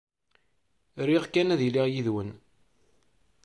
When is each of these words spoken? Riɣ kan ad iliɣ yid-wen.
Riɣ 1.07 1.23
kan 1.27 1.53
ad 1.53 1.61
iliɣ 1.67 1.85
yid-wen. 1.89 2.29